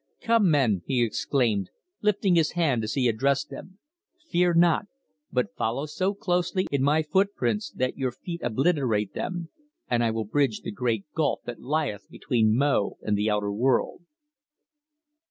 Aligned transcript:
"Come, 0.19 0.49
men," 0.49 0.81
he 0.87 1.03
exclaimed, 1.03 1.69
lifting 2.01 2.33
his 2.33 2.53
hand 2.53 2.83
as 2.83 2.95
he 2.95 3.07
addressed 3.07 3.51
them. 3.51 3.77
"Fear 4.31 4.55
not, 4.55 4.87
but 5.31 5.55
follow 5.55 5.85
so 5.85 6.15
closely 6.15 6.65
in 6.71 6.81
my 6.81 7.03
footprints 7.03 7.69
that 7.73 7.97
your 7.99 8.11
feet 8.11 8.41
obliterate 8.43 9.13
them, 9.13 9.49
and 9.87 10.03
I 10.03 10.09
will 10.09 10.25
bridge 10.25 10.61
the 10.61 10.71
great 10.71 11.05
gulf 11.13 11.41
that 11.45 11.59
lieth 11.61 12.09
between 12.09 12.55
Mo 12.57 12.97
and 13.03 13.15
the 13.15 13.29
outer 13.29 13.51
world." 13.51 14.01